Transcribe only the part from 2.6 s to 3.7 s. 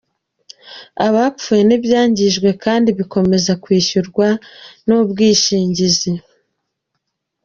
kandi bikomeza